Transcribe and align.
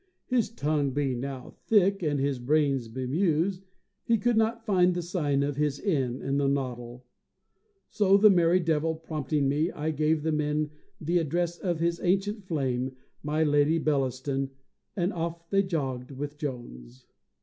His 0.25 0.49
tongue 0.49 0.93
being 0.93 1.19
now 1.19 1.51
thick, 1.67 2.01
and 2.01 2.19
his 2.19 2.39
brains 2.39 2.87
bemused, 2.87 3.67
he 4.03 4.17
could 4.17 4.35
not 4.35 4.65
find 4.65 4.95
the 4.95 5.01
sign 5.03 5.43
of 5.43 5.57
his 5.57 5.79
inn 5.79 6.23
in 6.23 6.39
his 6.39 6.49
noddle. 6.49 7.05
So, 7.91 8.17
the 8.17 8.31
merry 8.31 8.59
devil 8.59 8.95
prompting 8.95 9.47
me, 9.47 9.69
I 9.71 9.91
gave 9.91 10.23
the 10.23 10.31
men 10.31 10.71
the 10.99 11.19
address 11.19 11.55
of 11.59 11.79
his 11.79 12.01
ancient 12.01 12.45
flame, 12.45 12.95
my 13.21 13.43
Lady 13.43 13.77
Bellaston, 13.77 14.49
and 14.95 15.13
off 15.13 15.47
they 15.51 15.61
jogged 15.61 16.09
with 16.09 16.35
Jones. 16.35 17.05